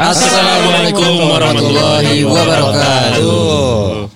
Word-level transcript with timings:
Assalamualaikum 0.00 1.12
warahmatullahi 1.28 2.24
wabarakatuh. 2.24 4.08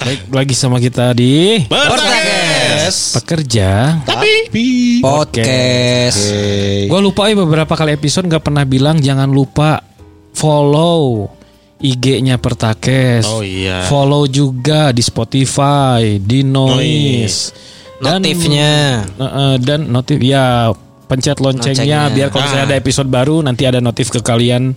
Baik, 0.00 0.20
lagi 0.32 0.54
sama 0.56 0.80
kita 0.80 1.12
di 1.12 1.60
Podcast. 1.68 3.20
pekerja. 3.20 4.00
Tapi 4.00 4.48
Podcast. 5.04 6.24
Gue 6.88 7.00
lupa 7.04 7.28
ya 7.28 7.36
beberapa 7.36 7.76
kali 7.76 8.00
episode 8.00 8.24
nggak 8.24 8.48
pernah 8.48 8.64
bilang 8.64 8.96
jangan 8.96 9.28
lupa 9.28 9.84
follow 10.32 11.28
IG-nya 11.76 12.40
Pertakes. 12.40 13.28
Oh 13.28 13.44
iya. 13.44 13.84
Follow 13.92 14.24
juga 14.24 14.88
di 14.88 15.04
Spotify, 15.04 16.16
di 16.16 16.48
Noise. 16.48 17.52
Dan- 18.00 18.24
Notifnya. 18.24 19.04
Eh, 19.20 19.56
dan 19.60 19.92
notif 19.92 20.16
ya 20.16 20.72
pencet 21.12 21.36
loncengnya, 21.36 21.76
Loncengnya. 21.76 22.00
biar 22.10 22.28
kalau 22.28 22.42
misalnya 22.42 22.64
Ah. 22.64 22.70
ada 22.70 22.76
episode 22.78 23.08
baru 23.08 23.36
nanti 23.38 23.62
ada 23.62 23.78
notif 23.78 24.08
ke 24.08 24.18
kalian. 24.18 24.72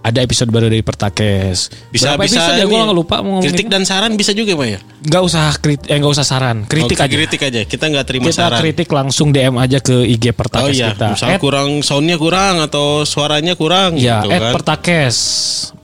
Ada 0.00 0.24
episode 0.24 0.48
baru 0.48 0.66
dari 0.66 0.80
Pertakes. 0.80 1.68
bisa 1.92 2.16
Berapa 2.16 2.24
bisa 2.24 2.40
ya 2.56 2.64
gue 2.64 2.72
nggak 2.72 2.96
lupa 2.96 3.20
mau 3.20 3.44
kritik 3.44 3.68
dan 3.68 3.84
saran 3.84 4.16
bisa 4.16 4.32
juga 4.32 4.56
pak 4.56 4.66
ya 4.66 4.80
Nggak 4.80 5.22
usah 5.22 5.44
kritik, 5.54 5.86
eh 5.86 6.00
usah 6.00 6.24
saran, 6.24 6.64
kritik 6.64 6.96
Oke, 6.96 7.04
aja. 7.04 7.12
kritik 7.12 7.40
aja 7.44 7.60
kita 7.68 7.84
nggak 7.84 8.06
terima 8.08 8.24
Kita 8.24 8.36
saran 8.40 8.60
kritik 8.64 8.88
langsung 8.88 9.28
DM 9.28 9.60
aja 9.60 9.76
ke 9.76 9.92
IG 10.08 10.24
oh 10.26 10.34
Pertakes 10.34 10.72
iya 10.72 10.96
kita. 10.96 11.08
misal 11.12 11.28
At- 11.28 11.36
kurang 11.36 11.84
soundnya 11.84 12.16
kurang 12.16 12.64
atau 12.64 13.04
suaranya 13.04 13.52
kurang 13.52 14.00
Ya, 14.00 14.24
gitu 14.24 14.32
at 14.32 14.40
kan 14.40 14.52
Pertakes. 14.56 15.16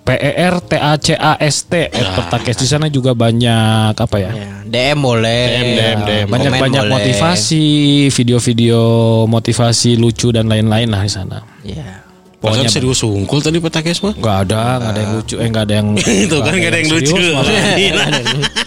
P 0.07 0.15
E 0.15 0.33
R 0.39 0.63
T 0.63 0.73
A 0.79 0.95
C 0.95 1.19
A 1.19 1.35
S 1.37 1.67
T 1.67 1.91
at 1.91 2.07
Pertakes 2.15 2.63
di 2.63 2.69
sana 2.71 2.87
juga 2.87 3.11
banyak 3.11 3.91
apa 3.93 4.17
ya? 4.17 4.31
Ya, 4.31 4.51
DM 4.63 5.03
boleh. 5.03 5.43
DM, 5.51 5.67
DM, 5.75 5.99
DM. 6.07 6.27
banyak 6.31 6.51
Komen 6.55 6.63
banyak 6.63 6.83
boleh. 6.87 6.95
motivasi, 6.95 7.67
video-video 8.09 8.81
motivasi 9.27 9.99
lucu 9.99 10.31
dan 10.31 10.47
lain-lain 10.47 10.87
lah 10.87 11.03
di 11.03 11.11
sana. 11.11 11.43
Ya. 11.67 12.07
Pokoknya 12.37 12.71
serius 12.71 13.03
sungkul 13.03 13.43
tadi 13.43 13.59
petakes 13.59 14.05
mah 14.05 14.15
Enggak 14.15 14.37
ada, 14.47 14.79
enggak 14.79 14.93
ada 14.93 15.01
yang 15.01 15.13
lucu, 15.19 15.35
eh 15.35 15.47
enggak 15.49 15.65
ada 15.67 15.75
yang 15.75 15.89
Itu 16.29 16.37
kan 16.39 16.53
nggak 16.55 16.71
ada 16.71 16.79
yang 16.79 16.91
lucu. 16.93 17.15
Iya. 17.83 17.93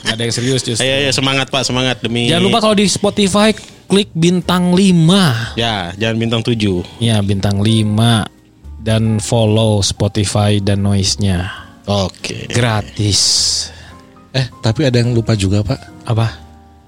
Nggak 0.04 0.16
ada 0.20 0.24
yang 0.28 0.34
serius 0.36 0.62
justru. 0.66 0.84
Ayo, 0.84 0.94
ayo 1.08 1.12
semangat 1.16 1.48
pak 1.48 1.64
semangat 1.64 2.04
demi 2.04 2.28
Jangan 2.28 2.44
lupa 2.44 2.60
kalau 2.60 2.76
di 2.76 2.90
Spotify 2.90 3.56
klik 3.88 4.12
bintang 4.12 4.76
5. 4.76 5.56
ya 5.56 5.94
jangan 5.96 6.16
bintang 6.20 6.42
7 6.44 7.02
Ya, 7.02 7.22
bintang 7.24 7.64
5 7.64 8.39
dan 8.80 9.20
follow 9.20 9.84
Spotify 9.84 10.58
dan 10.64 10.84
noise-nya. 10.84 11.52
oke 11.86 12.48
Gratis. 12.52 13.22
Eh, 14.30 14.46
tapi 14.62 14.86
ada 14.86 15.02
yang 15.02 15.12
lupa 15.18 15.34
juga, 15.34 15.66
Pak. 15.66 16.06
Apa? 16.06 16.38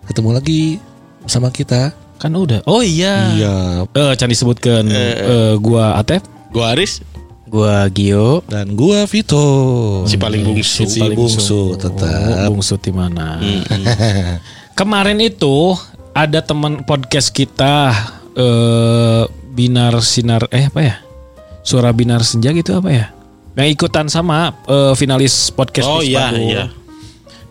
Ketemu 0.06 0.30
lagi 0.38 0.78
sama 1.26 1.50
kita. 1.50 1.90
Kan 2.22 2.38
udah. 2.38 2.62
Oh 2.70 2.86
iya. 2.86 3.34
Iya. 3.34 3.56
Eh, 3.90 4.14
can 4.14 4.30
disebutkan 4.30 4.86
eh, 4.88 5.58
gua 5.58 5.98
Atep. 5.98 6.22
gua 6.54 6.78
Aris 6.78 7.02
Gua 7.52 7.84
Gio. 7.92 8.46
Dan 8.48 8.80
gua 8.80 9.04
Vito. 9.10 9.44
si 10.08 10.16
paling 10.16 10.46
bungsu 10.48 10.88
Si 10.88 11.02
bungsu 11.04 11.76
tetap. 11.76 12.48
Oh, 12.48 12.56
bungsu 12.56 12.80
di 12.80 12.96
mana? 12.96 13.42
Kemarin 14.80 15.20
itu 15.20 15.76
ada 16.16 16.40
teman 16.40 16.88
podcast 16.88 17.36
kita 17.36 17.92
eh 18.32 19.24
Binar 19.52 20.00
Sinar 20.00 20.48
eh 20.48 20.72
apa 20.72 20.80
ya? 20.80 20.96
Suara 21.62 21.94
Binar 21.94 22.26
Senja 22.26 22.50
gitu 22.52 22.78
apa 22.78 22.90
ya? 22.90 23.06
Yang 23.54 23.70
ikutan 23.78 24.08
sama 24.08 24.56
eh, 24.66 24.94
finalis 24.96 25.52
podcast 25.52 25.86
oh 25.86 26.00
iya 26.00 26.32
iya 26.34 26.66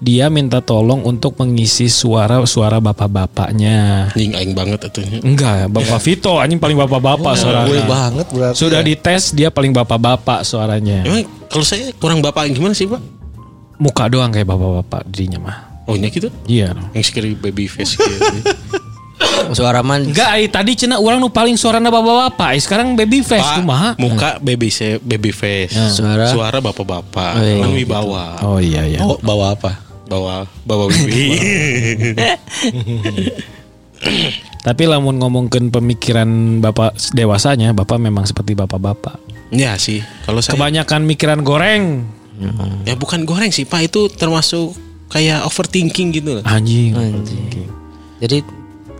Dia 0.00 0.32
minta 0.32 0.64
tolong 0.64 1.04
untuk 1.04 1.36
mengisi 1.36 1.92
suara-suara 1.92 2.80
bapak-bapaknya. 2.80 4.08
Nying 4.16 4.32
aing 4.32 4.52
banget 4.56 4.88
itu 4.88 5.20
Enggak, 5.20 5.68
Bapak 5.68 6.00
Vito 6.00 6.40
anjing 6.40 6.56
paling 6.56 6.80
bapak-bapak 6.80 7.36
Gue 7.36 7.42
suaranya. 7.44 7.84
banget 7.84 8.26
berarti. 8.32 8.56
Sudah 8.56 8.80
ya. 8.80 8.86
dites 8.88 9.36
dia 9.36 9.52
paling 9.52 9.76
bapak-bapak 9.76 10.40
suaranya. 10.40 11.04
Emang 11.04 11.28
kalau 11.52 11.68
saya 11.68 11.92
kurang 12.00 12.24
bapak 12.24 12.48
gimana 12.48 12.72
sih 12.72 12.88
pak? 12.88 12.96
Muka 13.76 14.08
doang 14.08 14.32
kayak 14.32 14.48
bapak-bapak 14.48 15.04
dirinya 15.04 15.36
mah. 15.36 15.56
Oh 15.84 15.92
ini 15.92 16.08
gitu? 16.08 16.32
Iya. 16.48 16.72
Yang 16.96 17.04
sekali 17.12 17.36
baby 17.36 17.68
face 17.68 18.00
gitu. 18.00 18.08
Suara 19.52 19.80
man. 19.82 20.06
Enggak, 20.06 20.30
ai, 20.30 20.46
tadi 20.46 20.78
cina 20.78 20.98
orang 20.98 21.18
nu 21.18 21.28
paling 21.28 21.58
suarana 21.58 21.90
bapak-bapak, 21.90 22.48
ai, 22.54 22.60
sekarang 22.62 22.94
baby 22.94 23.20
face 23.20 23.58
kumaha? 23.58 23.98
muka 23.98 24.38
baby 24.38 24.70
se 24.70 25.02
baby 25.02 25.30
face. 25.34 25.74
Suara? 25.74 26.30
Suara 26.30 26.58
bapak-bapak. 26.62 27.32
Oh, 27.34 27.42
iya. 27.42 27.58
Kan 27.62 27.70
wibawa. 27.74 28.24
Oh 28.46 28.58
iya 28.62 28.82
iya. 28.86 28.98
Oh, 29.02 29.18
bawa 29.20 29.54
apa? 29.58 29.76
Bawa 30.10 30.46
bawa 30.66 30.90
bibi. 30.90 31.38
Tapi 34.66 34.82
lamun 34.84 35.16
ngomongin 35.20 35.72
pemikiran 35.72 36.60
bapak 36.60 36.96
dewasanya, 37.16 37.72
bapak 37.72 37.96
memang 38.00 38.28
seperti 38.28 38.52
bapak-bapak. 38.56 39.16
ya 39.50 39.74
sih. 39.80 40.04
Kalau 40.24 40.44
saya 40.44 40.54
Kebanyakan 40.56 41.00
mikiran 41.08 41.40
goreng. 41.40 42.04
ya 42.88 42.96
bukan 42.96 43.28
goreng 43.28 43.52
sih 43.52 43.68
Pak, 43.68 43.92
itu 43.92 44.08
termasuk 44.08 44.72
kayak 45.12 45.44
overthinking 45.44 46.08
gitu 46.16 46.40
loh. 46.40 46.44
Anjing. 46.48 46.96
Jadi 48.20 48.44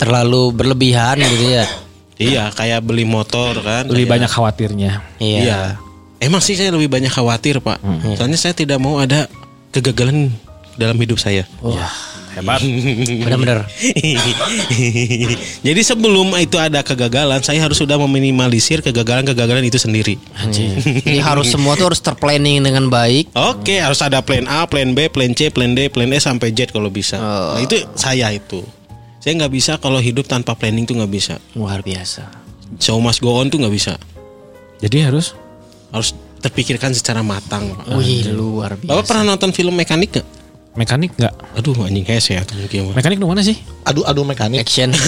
terlalu 0.01 0.57
berlebihan 0.57 1.21
gitu 1.21 1.47
ya. 1.53 1.65
Iya, 2.21 2.45
kayak 2.53 2.85
beli 2.85 3.05
motor 3.05 3.61
kan. 3.61 3.85
Lebih 3.85 4.05
kayak- 4.05 4.13
banyak 4.17 4.31
khawatirnya. 4.33 4.93
Iya. 5.21 5.41
Iya. 5.41 5.61
Emang 6.21 6.41
sih 6.41 6.57
saya 6.57 6.73
lebih 6.73 6.89
banyak 6.89 7.09
khawatir, 7.09 7.61
Pak. 7.61 7.81
Soalnya 8.17 8.37
saya 8.37 8.53
tidak 8.53 8.77
mau 8.77 8.97
ada 8.97 9.29
kegagalan 9.73 10.33
dalam 10.77 10.97
hidup 10.97 11.17
saya. 11.17 11.45
Hebat. 12.31 12.63
Benar-benar. 13.27 13.67
Jadi 15.67 15.81
sebelum 15.83 16.31
itu 16.39 16.57
ada 16.57 16.85
kegagalan, 16.85 17.43
saya 17.43 17.59
harus 17.59 17.81
sudah 17.81 17.99
meminimalisir 17.99 18.81
kegagalan-kegagalan 18.81 19.67
itu 19.67 19.81
sendiri. 19.81 20.15
Jadi 20.53 21.19
harus 21.19 21.51
semua 21.51 21.75
tuh 21.75 21.91
harus 21.91 22.01
terplanning 22.01 22.63
dengan 22.63 22.87
baik. 22.87 23.33
Oke, 23.35 23.81
harus 23.81 23.99
ada 24.01 24.23
plan 24.23 24.47
A, 24.47 24.69
plan 24.69 24.93
B, 24.93 25.11
plan 25.11 25.33
C, 25.33 25.51
plan 25.51 25.73
D, 25.75 25.91
plan 25.91 26.09
E 26.13 26.19
sampai 26.21 26.55
Z 26.55 26.71
kalau 26.71 26.89
bisa. 26.89 27.19
Oh. 27.19 27.57
Nah, 27.57 27.61
itu 27.65 27.77
saya 27.97 28.31
itu. 28.31 28.63
Saya 29.21 29.37
nggak 29.37 29.53
bisa 29.53 29.73
kalau 29.77 30.01
hidup 30.01 30.25
tanpa 30.25 30.57
planning 30.57 30.89
tuh 30.89 30.97
nggak 30.97 31.13
bisa. 31.13 31.37
Luar 31.53 31.85
biasa. 31.85 32.25
Show 32.81 32.97
must 32.99 33.21
go 33.21 33.37
on 33.37 33.53
tuh 33.53 33.61
nggak 33.61 33.75
bisa. 33.75 33.95
Jadi 34.81 35.05
harus 35.05 35.37
Harus 35.91 36.15
terpikirkan 36.39 36.95
secara 36.95 37.21
matang. 37.21 37.75
Pak. 37.75 37.99
Wih, 37.99 38.31
luar 38.33 38.79
biasa. 38.79 38.91
Bapak 38.95 39.05
pernah 39.11 39.25
nonton 39.35 39.51
film 39.51 39.75
mekanik 39.77 40.11
nggak? 40.15 40.29
mekanik 40.71 41.11
nggak? 41.19 41.35
Aduh 41.59 41.75
anjing 41.83 42.07
hese 42.07 42.39
ya 42.39 42.47
mungkin. 42.47 42.95
Mekanik 42.95 43.19
di 43.19 43.27
mana 43.27 43.43
sih? 43.43 43.59
Aduh, 43.83 44.07
aduh 44.07 44.23
mekanik. 44.23 44.63
Action. 44.63 44.95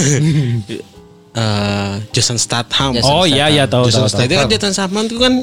Eh, 1.33 1.93
Jason 2.13 2.37
Statham. 2.37 2.93
Jason 2.93 3.09
Oh 3.09 3.25
iya 3.25 3.49
iya 3.49 3.65
tahu 3.65 3.89
Jason 3.89 4.05
tahu. 4.05 4.05
tahu. 4.05 4.21
Statham 4.21 4.37
kan 4.37 4.47
Jason 4.53 4.69
Statham 4.69 5.01
itu 5.09 5.17
kan 5.17 5.33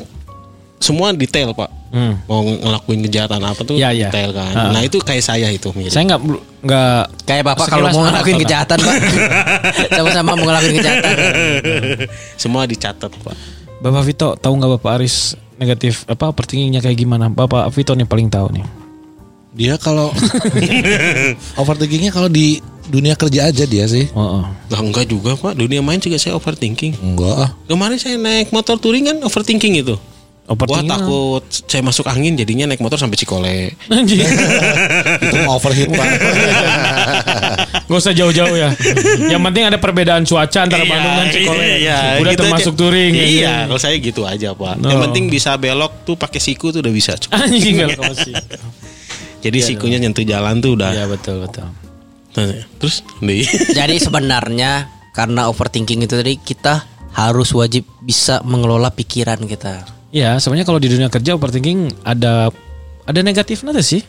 semua 0.79 1.11
detail 1.11 1.51
pak. 1.51 1.67
Hmm. 1.91 2.15
Mau 2.31 2.47
ngelakuin 2.47 3.03
kejahatan 3.11 3.43
apa 3.43 3.61
tuh 3.67 3.75
Iya, 3.75 3.91
iya. 3.91 4.09
detail 4.15 4.31
kan. 4.31 4.55
Ah. 4.55 4.71
Nah 4.71 4.83
itu 4.87 5.03
kayak 5.03 5.27
saya 5.27 5.51
itu 5.51 5.75
mirip. 5.75 5.91
Saya 5.91 6.07
nggak 6.07 6.21
nggak 6.63 7.03
Kayak 7.27 7.45
bapak 7.51 7.67
kalau 7.67 7.91
mau 7.91 8.07
apa, 8.07 8.09
ngelakuin 8.15 8.37
Pak? 8.39 8.43
kejahatan, 8.47 8.79
Pak. 8.79 8.97
Sama-sama 9.99 10.31
mau 10.39 10.45
ngelakuin 10.47 10.77
kejahatan. 10.79 11.15
semua 12.43 12.63
dicatat 12.71 13.11
pak. 13.11 13.37
Bapak 13.81 14.03
Vito 14.07 14.29
tahu 14.39 14.53
nggak 14.61 14.71
Bapak 14.79 14.91
Aris 15.01 15.35
negatif 15.59 16.07
apa 16.07 16.31
overthinkingnya 16.31 16.79
kayak 16.79 16.99
gimana? 17.01 17.27
Bapak 17.27 17.67
Vito 17.75 17.97
nih 17.99 18.07
paling 18.07 18.31
tahu 18.31 18.55
nih. 18.55 18.65
Dia 19.51 19.75
kalau 19.83 20.15
overthinkingnya 21.61 22.15
kalau 22.15 22.31
di 22.31 22.63
dunia 22.87 23.15
kerja 23.15 23.51
aja 23.51 23.65
dia 23.67 23.87
sih. 23.87 24.07
Oh, 24.15 24.43
oh. 24.43 24.45
Lah 24.71 24.81
enggak 24.83 25.07
juga 25.11 25.35
pak. 25.35 25.55
Dunia 25.59 25.83
main 25.83 25.99
juga 25.99 26.19
saya 26.19 26.35
overthinking. 26.39 26.99
Enggak 27.03 27.35
ah. 27.35 27.51
Kemarin 27.67 27.99
saya 27.99 28.15
naik 28.19 28.55
motor 28.55 28.79
touring 28.79 29.11
kan 29.11 29.17
overthinking 29.23 29.81
itu. 29.81 29.95
Wah 30.51 30.83
takut 30.83 31.47
saya 31.47 31.79
masuk 31.87 32.11
angin 32.11 32.35
jadinya 32.35 32.67
naik 32.67 32.83
motor 32.83 32.99
sampai 32.99 33.15
Cikole. 33.15 33.71
Anjing. 33.87 34.19
Itu 35.31 35.37
overheat 35.47 35.95
Pak. 35.95 36.09
Gak 37.87 37.95
usah 38.03 38.11
jauh-jauh 38.11 38.59
ya. 38.59 38.75
Yang 39.31 39.43
penting 39.47 39.65
ada 39.71 39.79
perbedaan 39.79 40.27
cuaca 40.27 40.59
antara 40.67 40.83
Bandung 40.91 41.15
dan 41.23 41.27
Cikole. 41.31 41.87
Iya, 41.87 42.19
Udah 42.19 42.35
gitu 42.35 42.43
termasuk 42.43 42.75
aja. 42.75 42.81
touring. 42.83 43.13
ya. 43.15 43.23
Iya, 43.23 43.55
kalau 43.71 43.79
saya 43.79 43.95
gitu 44.03 44.23
aja 44.27 44.49
pak. 44.59 44.75
No. 44.83 44.91
Yang 44.91 45.01
penting 45.07 45.25
bisa 45.31 45.55
belok 45.55 46.03
tuh 46.03 46.19
pakai 46.19 46.43
siku 46.43 46.75
tuh 46.75 46.83
udah 46.83 46.91
bisa. 46.91 47.15
Anjing 47.31 47.87
kalau. 47.87 48.11
Jadi 49.47 49.59
sikunya 49.63 50.03
nyentuh 50.03 50.27
jalan 50.27 50.59
tuh 50.59 50.75
udah. 50.75 50.91
Iya 50.91 51.07
betul 51.07 51.47
betul. 51.47 51.71
Nah, 52.35 52.59
Terus 52.83 53.07
nih. 53.23 53.47
Jadi 53.71 54.03
sebenarnya 54.03 54.91
karena 55.15 55.47
overthinking 55.47 56.03
itu 56.11 56.15
tadi 56.19 56.35
kita 56.43 56.91
harus 57.15 57.55
wajib 57.55 57.87
bisa 58.03 58.43
mengelola 58.43 58.91
pikiran 58.91 59.39
kita. 59.47 60.00
Iya, 60.11 60.43
sebenarnya 60.43 60.67
kalau 60.67 60.83
di 60.83 60.91
dunia 60.91 61.07
kerja 61.07 61.39
overthinking 61.39 62.03
ada 62.03 62.51
ada 63.07 63.21
negatifnya 63.23 63.71
tuh 63.71 63.87
sih. 63.87 64.03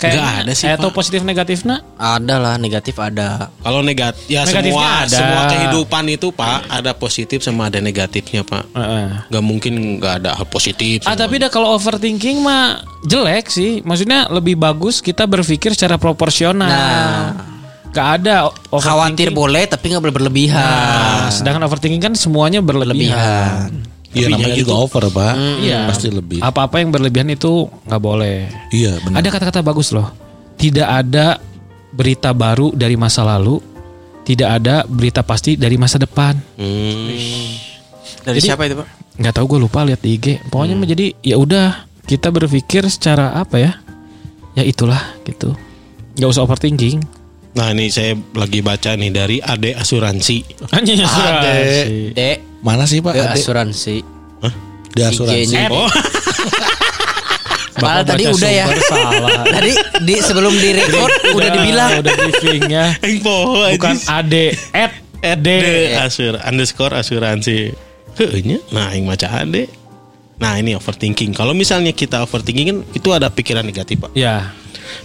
Nggak 0.00 0.48
ada 0.48 0.52
sih, 0.56 0.64
Atau 0.64 0.88
positif 0.96 1.20
negatifnya? 1.20 1.84
Ada 2.00 2.40
lah 2.40 2.54
negatif 2.56 2.96
ada. 2.96 3.52
Kalau 3.60 3.84
negatif 3.84 4.32
ya 4.32 4.48
Negatifnya 4.48 4.72
semua 4.72 5.04
ada. 5.04 5.12
semua 5.20 5.42
kehidupan 5.52 6.04
itu 6.08 6.32
Pak 6.32 6.72
ada 6.72 6.96
positif 6.96 7.44
sama 7.44 7.68
ada 7.68 7.84
negatifnya 7.84 8.40
Pak. 8.40 8.64
Heeh. 8.72 9.08
Gak 9.28 9.44
mungkin 9.44 10.00
nggak 10.00 10.24
ada 10.24 10.30
hal 10.40 10.48
positif. 10.48 11.04
Ah 11.04 11.12
tapi 11.12 11.36
dah 11.36 11.52
kalau 11.52 11.76
overthinking 11.76 12.40
mah 12.40 12.80
jelek 13.04 13.52
sih. 13.52 13.84
Maksudnya 13.84 14.32
lebih 14.32 14.56
bagus 14.56 15.04
kita 15.04 15.28
berpikir 15.28 15.76
secara 15.76 16.00
proporsional. 16.00 16.64
Nah. 16.64 17.60
Gak 17.90 18.22
ada 18.22 18.46
Khawatir 18.70 19.34
boleh 19.34 19.66
tapi 19.66 19.90
nggak 19.90 20.00
boleh 20.00 20.14
berlebihan. 20.14 20.62
Nah, 20.62 21.28
sedangkan 21.28 21.66
overthinking 21.66 22.00
kan 22.00 22.14
semuanya 22.16 22.62
berlebihan. 22.64 23.68
Berlebihan. 23.68 23.99
Iya 24.10 24.26
namanya 24.34 24.58
gitu. 24.58 24.66
juga 24.66 24.74
over 24.74 25.04
pak. 25.14 25.34
Iya. 25.62 25.86
Pasti 25.86 26.08
lebih. 26.10 26.42
Apa-apa 26.42 26.82
yang 26.82 26.90
berlebihan 26.90 27.30
itu 27.30 27.70
nggak 27.86 28.02
boleh. 28.02 28.50
Iya 28.74 28.98
benar. 29.06 29.22
Ada 29.22 29.28
kata-kata 29.30 29.60
bagus 29.62 29.94
loh. 29.94 30.10
Tidak 30.58 30.84
ada 30.86 31.38
berita 31.94 32.34
baru 32.34 32.74
dari 32.74 32.98
masa 32.98 33.22
lalu, 33.22 33.62
tidak 34.26 34.60
ada 34.60 34.82
berita 34.86 35.22
pasti 35.22 35.54
dari 35.54 35.78
masa 35.78 35.96
depan. 35.98 36.34
Hmm. 36.58 37.50
Dari 38.20 38.38
siapa 38.42 38.66
itu, 38.68 38.76
Pak? 38.76 38.88
Nggak 39.16 39.34
tahu 39.36 39.56
gue 39.56 39.60
lupa 39.62 39.86
lihat 39.86 40.00
di 40.02 40.18
IG. 40.18 40.26
Pokoknya 40.50 40.74
mah 40.76 40.88
jadi 40.90 41.14
ya 41.22 41.36
udah 41.38 41.86
kita 42.04 42.28
berpikir 42.34 42.84
secara 42.90 43.32
apa 43.38 43.56
ya? 43.62 43.72
Ya 44.58 44.66
itulah 44.66 45.00
gitu. 45.22 45.54
Nggak 46.18 46.30
usah 46.34 46.42
overthinking. 46.44 47.19
Nah 47.50 47.74
ini 47.74 47.90
saya 47.90 48.14
lagi 48.32 48.62
baca 48.62 48.94
nih 48.94 49.10
dari 49.10 49.36
Ade 49.38 49.74
Asuransi. 49.74 50.38
Anjing 50.70 51.02
asuransi. 51.02 52.14
Dek, 52.14 52.36
Mana 52.62 52.86
sih 52.86 53.00
pak? 53.00 53.12
Ade? 53.12 53.36
asuransi. 53.36 53.96
Di 54.90 55.02
asuransi. 55.02 55.50
IG-nya. 55.50 55.66
Oh, 55.68 55.86
Malah 57.80 58.04
tadi 58.04 58.28
udah 58.28 58.50
ya. 58.52 58.66
salah. 58.84 59.40
Tadi 59.56 59.72
di 60.04 60.14
sebelum 60.20 60.52
di 60.52 60.76
record 60.76 61.10
udah 61.32 61.48
dibilang. 61.48 61.90
Udah 62.04 62.14
briefingnya. 62.14 62.84
yang 63.00 63.24
poho 63.24 63.64
Bukan 63.72 63.96
ade, 64.04 64.52
at, 64.70 64.92
Ade 65.18 65.56
ade. 65.56 65.96
asur 65.96 66.36
underscore 66.38 66.92
asuransi. 66.94 67.72
Heunya, 68.20 68.60
nah 68.68 68.92
yang 68.92 69.08
maca 69.08 69.32
Ade. 69.32 69.70
Nah 70.36 70.60
ini 70.60 70.76
overthinking. 70.76 71.32
Kalau 71.32 71.56
misalnya 71.56 71.96
kita 71.96 72.20
overthinking 72.20 72.66
kan 72.68 72.78
itu 72.92 73.08
ada 73.10 73.32
pikiran 73.32 73.64
negatif 73.64 73.96
pak. 73.96 74.12
Ya, 74.12 74.52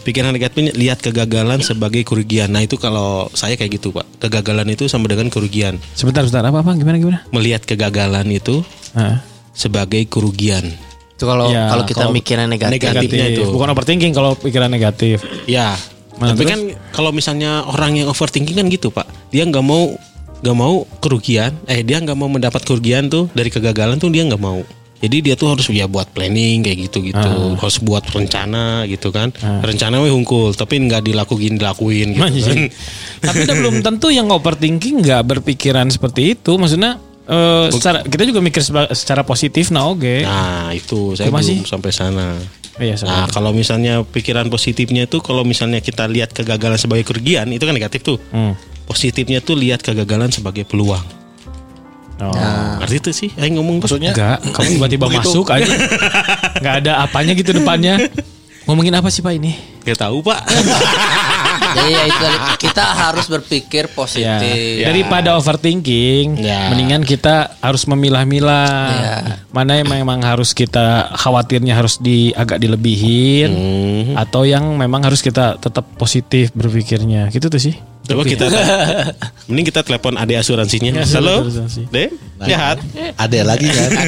Pikiran 0.01 0.31
negatifnya 0.31 0.71
lihat 0.71 0.99
kegagalan 0.99 1.59
sebagai 1.59 2.01
kerugian. 2.01 2.47
Nah 2.47 2.61
itu 2.61 2.75
kalau 2.75 3.27
saya 3.31 3.53
kayak 3.53 3.75
gitu 3.75 3.89
pak. 3.89 4.05
Kegagalan 4.19 4.67
itu 4.67 4.85
sama 4.85 5.05
dengan 5.05 5.27
kerugian. 5.27 5.77
sebentar, 5.93 6.21
sebentar. 6.21 6.43
Apa, 6.43 6.61
apa? 6.61 6.71
Gimana, 6.73 6.95
gimana? 6.95 7.19
Melihat 7.29 7.63
kegagalan 7.63 8.25
itu 8.29 8.61
Hah. 8.91 9.21
sebagai 9.51 10.05
kerugian. 10.05 10.63
Itu 11.11 11.23
kalau 11.23 11.47
Ya, 11.47 11.69
kalau 11.69 11.83
kita 11.83 12.01
kalau 12.01 12.11
mikirnya 12.11 12.45
negatif. 12.45 12.75
negatifnya 12.75 13.25
itu. 13.29 13.43
Bukan 13.47 13.71
overthinking 13.71 14.11
kalau 14.11 14.35
pikiran 14.35 14.67
negatif. 14.67 15.23
Ya. 15.45 15.73
Nah, 16.15 16.31
Tapi 16.31 16.41
terus? 16.41 16.51
kan 16.51 16.59
kalau 16.91 17.11
misalnya 17.11 17.63
orang 17.65 17.95
yang 17.95 18.07
overthinking 18.07 18.55
kan 18.55 18.67
gitu 18.67 18.87
pak. 18.87 19.03
Dia 19.29 19.43
nggak 19.43 19.61
mau 19.61 19.95
nggak 20.37 20.55
mau 20.55 20.83
kerugian. 20.99 21.55
Eh 21.65 21.81
dia 21.81 21.97
nggak 21.97 22.13
mau 22.13 22.27
mendapat 22.27 22.61
kerugian 22.61 23.07
tuh 23.07 23.27
dari 23.31 23.47
kegagalan 23.47 23.95
tuh 23.95 24.07
dia 24.07 24.23
nggak 24.23 24.37
mau. 24.37 24.59
Jadi 25.05 25.17
dia 25.21 25.35
tuh 25.37 25.53
harus 25.53 25.69
ya 25.69 25.85
buat 25.85 26.09
planning 26.09 26.65
kayak 26.65 26.77
gitu 26.89 27.05
gitu. 27.05 27.21
Ah. 27.21 27.53
Harus 27.53 27.77
buat 27.77 28.01
rencana 28.09 28.89
gitu 28.89 29.13
kan. 29.13 29.29
Rencana 29.61 30.01
weh 30.01 30.09
hungkul 30.09 30.57
tapi 30.57 30.81
nggak 30.81 31.05
dilakuin 31.05 31.61
dilakuin 31.61 32.17
gitu 32.33 32.49
kan. 32.49 32.61
Tapi 33.25 33.37
udah 33.45 33.55
belum 33.61 33.75
tentu 33.85 34.07
yang 34.09 34.29
overthinking 34.33 35.05
nggak 35.05 35.21
berpikiran 35.29 35.93
seperti 35.93 36.33
itu. 36.33 36.57
Maksudnya 36.57 36.97
eh, 37.29 37.69
secara, 37.69 38.01
kita 38.01 38.23
juga 38.25 38.41
mikir 38.41 38.65
secara 38.97 39.21
positif 39.21 39.69
nah 39.69 39.85
oke. 39.93 40.25
Nah 40.25 40.73
itu 40.73 41.13
saya 41.13 41.29
Kumaha 41.29 41.45
belum 41.45 41.61
sih? 41.61 41.69
sampai 41.69 41.91
sana. 41.93 42.37
Iya, 42.75 42.99
Nah 43.07 43.31
kalau 43.31 43.55
misalnya 43.55 44.03
pikiran 44.03 44.51
positifnya 44.51 45.07
itu 45.07 45.23
kalau 45.23 45.47
misalnya 45.47 45.79
kita 45.79 46.11
lihat 46.11 46.35
kegagalan 46.35 46.75
sebagai 46.75 47.07
kerugian 47.07 47.47
itu 47.55 47.63
kan 47.63 47.71
negatif 47.71 48.03
tuh. 48.03 48.19
Hmm. 48.35 48.51
Positifnya 48.83 49.39
tuh 49.39 49.55
lihat 49.55 49.79
kegagalan 49.79 50.27
sebagai 50.29 50.67
peluang. 50.67 51.24
Oh. 52.15 52.31
Arti 52.79 52.95
itu 52.95 53.11
sih, 53.11 53.29
ayo 53.35 53.59
ngomong. 53.59 53.83
Maksudnya 53.83 54.15
Enggak, 54.15 54.37
kamu 54.55 54.67
tiba-tiba 54.79 55.05
masuk 55.11 55.51
aja. 55.51 55.67
Enggak 56.59 56.75
ada 56.85 56.91
apanya 57.03 57.35
gitu 57.35 57.51
depannya. 57.51 58.07
Ngomongin 58.65 58.97
apa 58.97 59.13
sih 59.13 59.21
Pak 59.21 59.33
ini? 59.37 59.53
Gak 59.85 60.01
tahu 60.01 60.25
pak. 60.25 60.41
Jadi 61.77 61.91
ya 61.93 62.01
itu 62.09 62.17
tadi, 62.17 62.37
kita 62.57 62.81
harus 62.81 63.29
berpikir 63.29 63.85
Ya. 63.85 63.93
positif. 63.93 64.81
Daripada 64.81 65.37
overthinking, 65.37 66.41
Ya. 66.41 66.73
mendingan 66.73 67.05
kita 67.05 67.53
harus 67.61 67.85
memilah-milah 67.85 68.73
Ya. 68.89 69.15
mana 69.53 69.77
yang 69.77 69.85
memang 69.85 70.25
harus 70.25 70.57
kita 70.57 71.13
khawatirnya 71.13 71.77
harus 71.77 72.01
di 72.01 72.33
agak 72.33 72.57
dilebihin 72.57 73.49
Hmm. 73.53 74.17
atau 74.17 74.41
yang 74.41 74.73
memang 74.73 75.05
harus 75.05 75.21
kita 75.21 75.61
tetap 75.61 75.85
positif 76.01 76.49
berpikirnya. 76.57 77.29
Gitu 77.29 77.45
tuh 77.45 77.61
sih. 77.61 77.77
Coba 78.05 78.21
kita 78.21 78.45
Mending 79.49 79.65
kita 79.65 79.81
telepon 79.81 80.13
ade 80.15 80.33
asuransinya 80.33 80.93
Ya, 80.93 81.05
Halo 81.07 81.41
asuransi. 81.43 81.89
De 81.89 82.13
Jahat 82.41 82.77
ada 83.15 83.39
lagi 83.43 83.65
kan? 83.65 83.89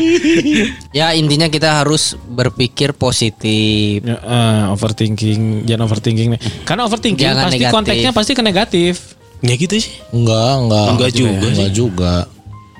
Ya 0.98 1.12
intinya 1.12 1.46
kita 1.46 1.80
harus 1.80 2.18
berpikir 2.26 2.90
positif. 2.92 4.02
Ya, 4.02 4.16
eh, 4.16 4.62
overthinking, 4.68 5.64
jangan 5.64 5.86
overthinking 5.86 6.28
nih. 6.34 6.40
Karena 6.64 6.82
overthinking 6.84 7.22
Jangan 7.22 7.44
pasti 7.44 7.56
negatif. 7.56 7.74
konteksnya 7.74 8.10
pasti 8.10 8.32
ke 8.32 8.42
negatif. 8.42 8.94
Ya 9.40 9.54
gitu 9.54 9.74
sih 9.76 9.92
Enggak, 10.10 10.52
enggak. 10.58 10.86
Enggak 10.90 11.10
juga 11.14 11.46
Enggak 11.46 11.70
sih. 11.70 11.72
juga. 11.72 12.14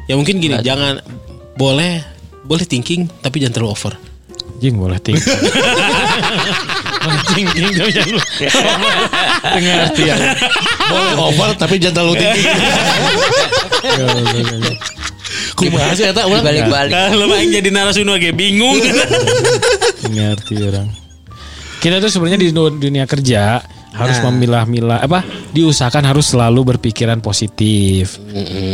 Ya 0.04 0.14
mungkin 0.14 0.36
gini 0.38 0.58
Jangan 0.60 1.00
Boleh 1.54 2.02
Boleh 2.42 2.66
thinking 2.66 3.06
Tapi 3.20 3.40
jangan 3.40 3.54
terlalu 3.56 3.72
over 3.72 3.94
Jing 4.58 4.76
boleh 4.76 5.00
thinking. 5.00 5.24
Thinking 7.32 7.72
tapi 7.72 7.90
jangan 7.90 8.10
lu. 8.12 8.20
Tengah 9.40 9.74
arti 9.88 10.02
ya. 10.04 10.16
Boleh 10.90 11.14
over 11.16 11.50
tapi 11.56 11.74
jangan 11.76 11.94
terlalu 11.96 12.14
tinggi. 12.18 12.42
Kumaha 15.56 15.92
sih 15.92 16.04
eta 16.08 16.24
ulang? 16.24 16.42
Balik-balik. 16.42 16.92
Kalau 16.92 17.26
main 17.28 17.48
jadi 17.48 17.68
narasumber 17.68 18.16
kayak 18.16 18.36
bingung 18.36 18.76
Tengah 20.00 20.26
arti 20.34 20.54
orang. 20.58 20.88
Kita 21.80 21.96
tuh 21.96 22.12
sebenarnya 22.12 22.40
di 22.40 22.48
du- 22.52 22.76
dunia 22.76 23.08
kerja 23.08 23.60
harus 23.90 24.22
memilah-milah 24.22 25.02
apa 25.02 25.24
diusahakan 25.50 26.06
harus 26.06 26.30
selalu 26.30 26.76
berpikiran 26.76 27.18
positif. 27.18 28.20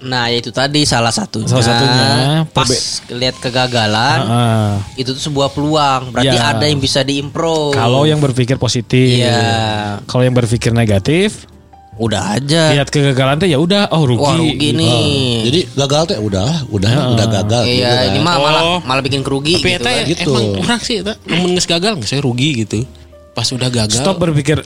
Nah 0.00 0.28
itu 0.28 0.48
tadi 0.48 0.82
salah 0.82 1.10
satunya. 1.10 1.48
Salah 1.48 1.66
satunya, 1.66 2.08
pas 2.48 2.70
lihat 3.08 3.34
kegagalan 3.36 4.18
Ah, 4.20 4.74
itu 4.94 5.10
tuh 5.10 5.22
sebuah 5.24 5.50
peluang. 5.50 6.10
Berarti 6.10 6.32
Ya. 6.32 6.52
ada 6.52 6.64
yang 6.64 6.78
bisa 6.78 7.02
diimprove. 7.02 7.74
kalau 7.74 8.04
yang 8.04 8.18
berpikir 8.18 8.54
positif, 8.56 9.18
Iya. 9.20 9.98
kalau 10.04 10.22
yang 10.22 10.32
berpikir 10.32 10.70
negatif, 10.70 11.50
udah 11.94 12.38
aja. 12.38 12.70
lihat 12.70 12.86
kegagalan 12.86 13.36
teh 13.36 13.48
ya 13.48 13.58
udah 13.58 13.90
oh 13.90 14.06
rugi. 14.06 14.22
Wah 14.22 14.34
rugi 14.34 14.54
gitu. 14.70 14.78
nih. 14.78 15.34
Jadi 15.44 15.60
gagal 15.74 16.02
teh 16.06 16.18
udah, 16.20 16.50
udah, 16.68 16.92
udah 17.12 17.26
gagal. 17.28 17.62
gitu 17.64 17.74
Iya 17.76 17.90
kan. 17.90 18.06
ini 18.08 18.18
mah 18.20 18.34
malah 18.38 18.62
Oh. 18.64 18.78
malah 18.80 19.02
bikin 19.02 19.20
kerugi 19.20 19.58
Tapi 19.58 19.66
gitu 19.68 19.82
kan. 19.82 19.92
ya, 19.92 20.02
Gitu. 20.06 20.30
emang 20.30 20.46
orang 20.62 20.80
sih 20.80 20.96
Namun 21.02 21.48
nges 21.52 21.66
gagal 21.66 21.90
nggak 21.96 22.06
saya 22.06 22.22
rugi 22.22 22.50
gitu 22.56 22.86
Pas 23.34 23.46
udah 23.48 23.66
gagal 23.66 23.98
Stop 23.98 24.18
berpikir 24.18 24.62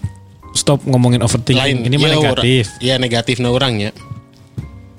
stop 0.53 0.85
ngomongin 0.85 1.21
overthinking. 1.21 1.81
Ini 1.83 1.97
mah 1.97 2.05
ya, 2.05 2.15
negatif. 2.15 2.65
orang- 2.69 2.85
Iya 2.85 2.95
negatifnya 2.97 3.49
orangnya 3.49 3.91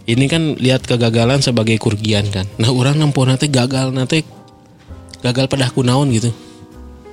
Ini 0.03 0.25
kan 0.27 0.59
lihat 0.59 0.83
kegagalan 0.83 1.39
sebagai 1.39 1.79
kerugian 1.79 2.27
kan 2.27 2.43
Nah 2.59 2.69
orang 2.75 2.99
nampu 2.99 3.23
nanti 3.23 3.47
gagal 3.47 3.95
nanti 3.95 4.27
Gagal 5.23 5.47
pada 5.47 5.71
kunaon 5.71 6.11
gitu 6.11 6.31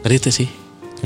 Ngerti 0.02 0.16
itu 0.18 0.30
sih 0.44 0.48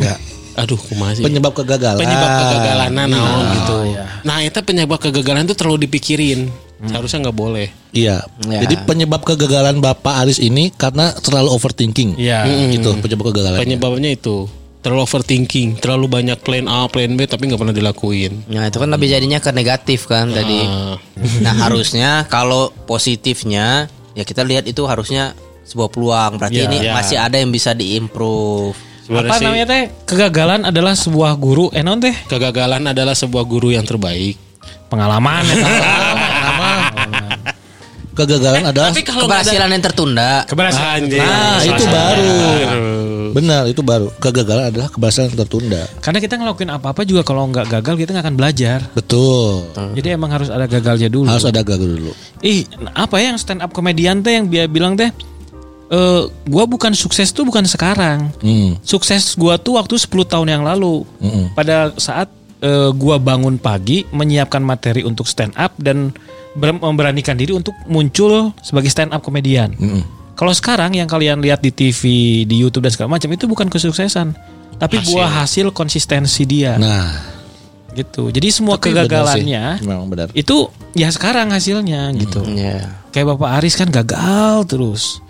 Enggak. 0.00 0.18
Aduh 0.54 0.78
kumaha 0.78 1.18
sih 1.18 1.24
Penyebab 1.26 1.52
kegagalan. 1.52 1.98
penyebab 1.98 2.30
kegagalan 2.38 2.90
naon 2.94 3.44
gitu. 3.58 3.76
iya. 3.90 4.04
Nah, 4.22 4.38
itu 4.40 4.58
penyebab 4.62 4.98
kegagalan 5.02 5.42
itu 5.50 5.54
terlalu 5.58 5.90
dipikirin. 5.90 6.46
Hmm. 6.46 6.88
Seharusnya 6.90 7.26
nggak 7.26 7.38
boleh. 7.38 7.68
Iya. 7.90 8.22
Ya. 8.46 8.60
Jadi 8.62 8.86
penyebab 8.86 9.26
kegagalan 9.26 9.82
Bapak 9.82 10.22
Aris 10.22 10.38
ini 10.38 10.70
karena 10.70 11.10
terlalu 11.18 11.50
overthinking. 11.50 12.14
Iya. 12.18 12.46
Gitu 12.70 12.86
penyebab 13.02 13.34
kegagalan. 13.34 13.58
Penyebabnya 13.58 14.14
itu 14.14 14.46
terlalu 14.84 15.08
overthinking, 15.08 15.80
terlalu 15.80 16.06
banyak 16.12 16.38
plan 16.44 16.68
A, 16.68 16.84
plan 16.92 17.16
B 17.16 17.24
tapi 17.24 17.48
nggak 17.48 17.56
pernah 17.56 17.72
dilakuin. 17.72 18.44
Nah 18.52 18.68
itu 18.68 18.76
kan 18.76 18.92
lebih 18.92 19.08
jadinya 19.08 19.40
ke 19.40 19.48
negatif 19.48 20.04
kan 20.04 20.28
tadi. 20.28 20.60
Ah. 20.60 21.00
Nah 21.40 21.54
harusnya 21.64 22.28
kalau 22.28 22.68
positifnya 22.84 23.88
ya 24.12 24.28
kita 24.28 24.44
lihat 24.44 24.68
itu 24.68 24.84
harusnya 24.84 25.32
sebuah 25.64 25.88
peluang. 25.88 26.36
Berarti 26.36 26.60
Ya. 26.60 26.68
ini 26.68 26.76
Ya. 26.84 26.92
masih 26.92 27.16
ada 27.16 27.40
yang 27.40 27.48
bisa 27.48 27.72
diimprove. 27.72 28.76
Sebenarnya 29.08 29.30
Apa 29.32 29.36
sih, 29.40 29.44
namanya 29.48 29.66
teh? 29.68 29.82
Kegagalan 30.04 30.60
adalah 30.68 30.94
sebuah 30.96 31.32
guru. 31.36 31.72
Eh 31.72 31.80
non 31.80 32.00
teh? 32.00 32.12
Kegagalan 32.28 32.84
adalah 32.84 33.16
sebuah 33.16 33.44
guru 33.48 33.72
yang 33.72 33.88
terbaik. 33.88 34.36
Pengalaman 34.92 35.44
ya. 35.48 35.64
Kegagalan 38.14 38.70
adalah 38.70 38.94
kalau 38.94 39.26
Keberhasilan 39.26 39.68
yang 39.74 39.82
tertunda. 39.82 40.46
Keberhasilan. 40.46 41.02
Anjir. 41.02 41.18
Nah, 41.18 41.58
itu 41.66 41.84
baru. 41.90 42.32
Benar, 43.34 43.66
itu 43.66 43.80
baru. 43.80 44.08
Kegagalan 44.18 44.70
adalah 44.70 44.88
keberhasilan 44.90 45.34
tertunda. 45.34 45.82
Karena 46.00 46.18
kita 46.18 46.34
ngelakuin 46.38 46.70
apa-apa 46.72 47.02
juga 47.02 47.22
kalau 47.22 47.46
nggak 47.48 47.66
gagal 47.70 47.94
kita 47.98 48.10
nggak 48.14 48.24
akan 48.26 48.36
belajar. 48.36 48.78
Betul. 48.92 49.68
Jadi 49.94 50.08
emang 50.12 50.30
harus 50.32 50.48
ada 50.50 50.64
gagalnya 50.64 51.08
dulu. 51.08 51.28
Harus 51.28 51.46
ada 51.46 51.60
gagal 51.64 51.88
dulu. 51.98 52.12
Ih, 52.40 52.66
apa 52.92 53.20
ya 53.20 53.32
yang 53.32 53.38
stand 53.40 53.60
up 53.62 53.72
komedian 53.72 54.20
teh 54.20 54.38
yang 54.38 54.46
dia 54.50 54.68
bilang 54.68 54.94
teh? 54.94 55.08
Eh, 55.92 56.22
gua 56.48 56.64
bukan 56.64 56.96
sukses 56.96 57.30
tuh 57.30 57.44
bukan 57.44 57.68
sekarang. 57.68 58.32
Hmm. 58.40 58.80
Sukses 58.80 59.36
gua 59.36 59.60
tuh 59.60 59.76
waktu 59.76 60.00
10 60.00 60.08
tahun 60.24 60.48
yang 60.48 60.62
lalu. 60.64 61.04
Mm-mm. 61.20 61.52
Pada 61.52 61.92
saat 62.00 62.32
eh, 62.64 62.90
gua 62.96 63.20
bangun 63.20 63.60
pagi 63.60 64.02
menyiapkan 64.08 64.64
materi 64.64 65.04
untuk 65.04 65.28
stand 65.28 65.52
up 65.54 65.76
dan 65.76 66.10
ber- 66.56 66.80
memberanikan 66.80 67.36
diri 67.36 67.52
untuk 67.52 67.76
muncul 67.84 68.56
sebagai 68.64 68.88
stand 68.88 69.12
up 69.12 69.20
komedian. 69.20 69.76
Mm-mm. 69.76 70.02
Kalau 70.34 70.50
sekarang 70.50 70.98
yang 70.98 71.06
kalian 71.06 71.38
lihat 71.38 71.62
di 71.62 71.70
TV, 71.70 72.02
di 72.42 72.58
YouTube 72.58 72.82
dan 72.86 72.92
segala 72.92 73.14
macam 73.14 73.30
itu 73.30 73.46
bukan 73.46 73.70
kesuksesan, 73.70 74.34
tapi 74.82 74.98
buah 75.06 75.46
hasil 75.46 75.70
konsistensi 75.70 76.42
dia. 76.42 76.74
Nah, 76.74 77.14
gitu. 77.94 78.34
Jadi 78.34 78.50
semua 78.50 78.74
Tapi 78.74 78.90
benar 78.90 79.06
sih. 79.06 79.08
kegagalannya 79.08 79.64
Memang 79.86 80.06
benar. 80.10 80.28
itu 80.34 80.66
ya 80.98 81.06
sekarang 81.14 81.54
hasilnya 81.54 82.10
gitu. 82.18 82.42
Iya. 82.50 82.98
Kayak 83.14 83.38
Bapak 83.38 83.62
Aris 83.62 83.78
kan 83.78 83.94
gagal 83.94 84.66
terus. 84.66 85.22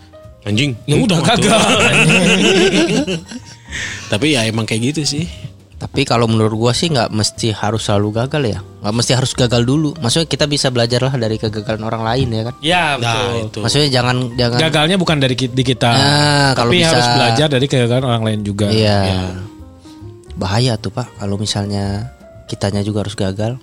Anjing. 0.48 0.72
Ya 0.88 0.96
udah 0.96 1.20
gagal. 1.20 1.60
Tapi 4.12 4.36
ya 4.36 4.48
emang 4.48 4.64
kayak 4.64 4.96
gitu 4.96 5.02
sih. 5.04 5.28
Tapi 5.84 6.08
kalau 6.08 6.24
menurut 6.24 6.56
gua 6.56 6.72
sih 6.72 6.88
nggak 6.88 7.12
mesti 7.12 7.52
harus 7.52 7.84
selalu 7.84 8.24
gagal 8.24 8.42
ya. 8.42 8.58
Nggak 8.80 8.94
mesti 8.96 9.12
harus 9.12 9.36
gagal 9.36 9.62
dulu. 9.62 9.92
Maksudnya 10.00 10.24
kita 10.24 10.48
bisa 10.48 10.72
belajar 10.72 11.04
lah 11.04 11.12
dari 11.12 11.36
kegagalan 11.36 11.84
orang 11.84 12.02
lain 12.02 12.26
ya 12.30 12.42
kan. 12.48 12.54
ya 12.64 12.84
Nah, 12.96 12.96
betul. 12.96 13.32
itu. 13.44 13.58
Maksudnya 13.60 13.88
jangan 13.92 14.16
jangan. 14.32 14.58
Gagalnya 14.58 14.96
bukan 14.96 15.16
dari 15.20 15.36
di 15.36 15.62
kita. 15.62 15.90
Nah, 15.92 16.48
kalau 16.56 16.72
tapi 16.72 16.80
bisa- 16.80 16.88
harus 16.90 17.08
belajar 17.12 17.46
dari 17.52 17.66
kegagalan 17.68 18.04
orang 18.08 18.22
lain 18.24 18.40
juga. 18.40 18.66
Iya. 18.72 18.98
Ya. 19.04 19.22
Bahaya 20.34 20.74
tuh 20.74 20.90
pak 20.90 21.14
kalau 21.14 21.36
misalnya 21.36 22.10
kitanya 22.50 22.82
juga 22.82 23.06
harus 23.06 23.14
gagal 23.14 23.54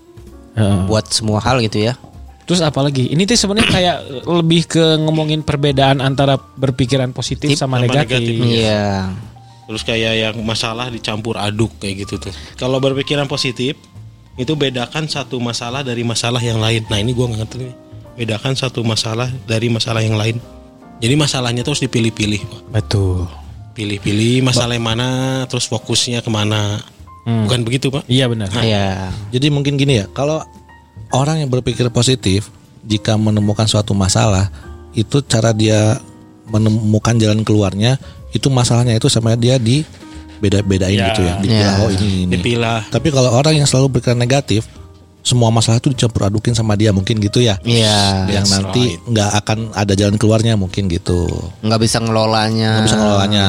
Heeh. 0.55 0.87
buat 0.87 1.09
semua 1.09 1.41
hal 1.41 1.59
gitu 1.59 1.83
ya. 1.83 1.97
Terus 2.45 2.59
apalagi? 2.61 3.07
Ini 3.07 3.23
tuh 3.23 3.37
sebenarnya 3.37 3.69
kayak 3.69 3.97
lebih 4.27 4.67
ke 4.67 4.83
ngomongin 4.99 5.39
perbedaan 5.41 5.99
antara 5.99 6.35
berpikiran 6.35 7.11
positif 7.11 7.55
sama, 7.55 7.79
sama 7.79 7.87
negatif. 7.87 8.19
negatif. 8.19 8.35
Iya. 8.45 8.87
Terus 9.71 9.87
kayak 9.87 10.13
yang 10.19 10.35
masalah 10.43 10.91
dicampur 10.91 11.39
aduk 11.39 11.71
kayak 11.79 12.03
gitu 12.03 12.19
tuh. 12.19 12.35
Kalau 12.59 12.83
berpikiran 12.83 13.23
positif 13.31 13.79
itu 14.35 14.51
bedakan 14.59 15.07
satu 15.07 15.39
masalah 15.39 15.79
dari 15.79 16.03
masalah 16.03 16.43
yang 16.43 16.59
lain. 16.59 16.83
Nah 16.91 16.99
ini 16.99 17.15
gua 17.15 17.31
nggak 17.31 17.39
ngerti 17.47 17.55
nih. 17.63 17.73
Bedakan 18.19 18.59
satu 18.59 18.83
masalah 18.83 19.31
dari 19.47 19.71
masalah 19.71 20.03
yang 20.03 20.19
lain. 20.19 20.43
Jadi 20.99 21.15
masalahnya 21.15 21.63
terus 21.63 21.79
dipilih-pilih. 21.79 22.43
Pak. 22.43 22.61
Betul. 22.75 23.31
Pilih-pilih 23.71 24.43
masalah 24.43 24.75
yang 24.75 24.83
mana, 24.83 25.09
terus 25.47 25.71
fokusnya 25.71 26.19
ke 26.19 26.27
mana. 26.27 26.83
Bukan 27.23 27.63
begitu 27.63 27.87
pak? 27.87 28.03
Iya 28.11 28.27
benar. 28.27 28.51
Iya. 28.59 29.13
Jadi 29.31 29.47
mungkin 29.53 29.79
gini 29.79 30.03
ya, 30.03 30.05
kalau 30.11 30.43
orang 31.15 31.39
yang 31.39 31.49
berpikir 31.53 31.87
positif 31.93 32.51
jika 32.83 33.15
menemukan 33.15 33.69
suatu 33.69 33.93
masalah 33.93 34.49
itu 34.97 35.21
cara 35.23 35.53
dia 35.55 36.01
menemukan 36.49 37.15
jalan 37.15 37.45
keluarnya 37.47 37.95
itu 38.31 38.47
masalahnya 38.47 38.95
itu 38.95 39.07
sama 39.07 39.35
dia 39.35 39.55
di 39.55 39.83
beda-bedain 40.39 40.97
Ya. 40.97 41.13
gitu 41.13 41.21
ya. 41.21 41.35
Dipilah 41.37 41.73
Ya. 41.77 41.81
oh 41.85 41.89
ini 41.91 42.07
ini. 42.25 42.33
Dipilah. 42.35 42.79
Tapi 42.89 43.07
kalau 43.09 43.29
orang 43.31 43.53
yang 43.55 43.67
selalu 43.69 43.93
berpikiran 43.93 44.17
negatif, 44.17 44.65
semua 45.21 45.53
masalah 45.53 45.77
itu 45.77 45.93
dicampur 45.93 46.25
adukin 46.25 46.57
sama 46.57 46.73
dia 46.73 46.89
mungkin 46.89 47.21
gitu 47.21 47.39
ya. 47.39 47.61
Iya. 47.61 48.25
yang 48.31 48.45
That's 48.47 48.57
nanti 48.57 48.97
nggak 49.05 49.29
akan 49.45 49.57
ada 49.77 49.93
jalan 49.93 50.17
keluarnya 50.17 50.57
mungkin 50.57 50.89
gitu. 50.89 51.29
Nggak 51.61 51.79
bisa 51.79 52.01
ngelolanya. 52.01 52.81
Nggak 52.81 52.85
bisa 52.89 52.97
ngelolanya. 52.97 53.45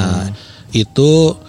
Itu 0.71 1.41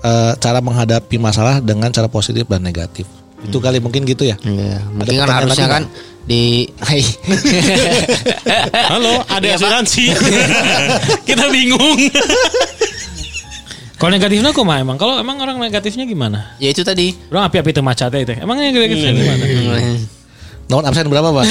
eh, 0.00 0.32
cara 0.38 0.62
menghadapi 0.62 1.18
masalah 1.18 1.58
dengan 1.58 1.90
cara 1.90 2.06
positif 2.06 2.46
dan 2.46 2.62
negatif. 2.62 3.10
Itu 3.46 3.58
kali 3.62 3.78
mungkin 3.78 4.02
gitu 4.02 4.26
ya. 4.26 4.36
Iya. 4.42 4.82
Mungkin 4.90 5.14
kan 5.22 5.30
harusnya 5.30 5.66
kan 5.70 5.82
di. 6.26 6.66
Hai. 6.82 7.02
Halo, 8.92 9.22
ada 9.30 9.46
asuransi. 9.54 10.10
Kita 11.28 11.46
bingung. 11.48 11.98
Kalau 13.96 14.12
negatifnya 14.12 14.52
kok 14.52 14.66
mah 14.66 14.76
emang? 14.82 15.00
Kalau 15.00 15.16
emang 15.16 15.40
orang 15.40 15.56
negatifnya 15.56 16.04
gimana? 16.04 16.58
ya 16.60 16.68
itu 16.68 16.84
tadi. 16.84 17.16
Orang 17.32 17.48
api-api 17.48 17.72
itu 17.72 17.80
macatnya 17.80 18.20
itu. 18.20 18.32
Emangnya 18.36 18.68
negatifnya 18.74 19.12
gimana? 19.16 19.44
Nomor 20.66 20.84
absen 20.90 21.06
berapa 21.06 21.30
pak? 21.30 21.46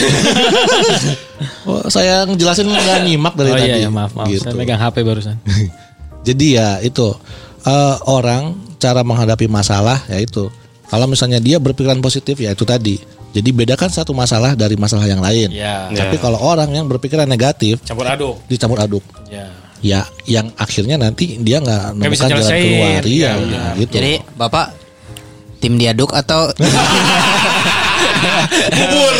oh, 1.71 1.87
saya 1.87 2.27
ngejelasin 2.27 2.67
nggak 2.67 2.99
nyimak 3.07 3.33
dari 3.39 3.49
oh 3.49 3.55
tadi. 3.55 3.69
iya, 3.71 3.75
iya 3.87 3.89
maaf 3.89 4.11
maaf. 4.11 4.27
Gitu. 4.27 4.43
Saya 4.43 4.53
megang 4.59 4.75
HP 4.75 4.95
barusan. 5.07 5.39
Jadi 6.27 6.45
ya 6.59 6.83
itu 6.83 7.15
eh, 7.63 7.95
orang 8.11 8.75
cara 8.75 9.07
menghadapi 9.07 9.47
masalah 9.47 10.03
ya 10.11 10.19
itu. 10.19 10.51
Kalau 10.85 11.05
misalnya 11.05 11.39
dia 11.39 11.57
berpikiran 11.57 11.99
positif 11.99 12.37
ya 12.37 12.53
itu 12.53 12.63
tadi. 12.63 12.97
Jadi 13.35 13.49
bedakan 13.51 13.91
satu 13.91 14.15
masalah 14.15 14.55
dari 14.55 14.79
masalah 14.79 15.03
yang 15.05 15.19
lain. 15.19 15.51
Ya. 15.51 15.91
Tapi 15.91 16.15
kalau 16.17 16.39
orang 16.39 16.71
yang 16.71 16.87
berpikiran 16.87 17.27
negatif 17.27 17.83
Campur 17.83 18.07
aduk. 18.07 18.39
dicampur 18.47 18.79
aduk, 18.79 19.03
Ya. 19.27 19.51
ya 19.83 19.99
yang 20.23 20.47
akhirnya 20.55 20.95
nanti 20.95 21.35
dia 21.43 21.59
nggak 21.59 21.99
menemukan 21.99 22.29
jalan 22.31 22.47
keluar. 22.47 23.01
Iya, 23.03 23.19
Ya, 23.27 23.31
udah, 23.35 23.59
ya. 23.75 23.79
gitu. 23.83 23.93
Jadi 23.99 24.13
bapak 24.39 24.65
tim 25.59 25.75
diaduk 25.75 26.15
atau 26.15 26.47
Bubur. 28.71 29.13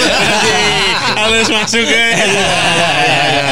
Harus 1.16 1.48
masuk 1.50 1.86
ya. 1.86 2.06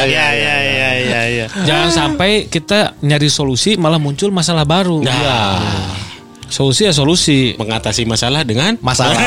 Ya 0.03 0.05
ya 0.07 0.27
ya 0.31 0.55
ya 0.63 0.89
ya 0.99 1.21
ya. 1.27 1.45
Jangan 1.63 1.89
sampai 1.91 2.47
kita 2.47 2.95
nyari 2.99 3.27
solusi 3.27 3.75
malah 3.75 3.99
muncul 3.99 4.31
masalah 4.31 4.63
baru. 4.63 5.03
Nah, 5.03 5.59
Solusi 6.53 6.85
ya 6.85 6.93
solusi. 6.93 7.57
mengatasi 7.57 8.05
masalah 8.05 8.45
dengan 8.45 8.77
masalah. 8.77 9.17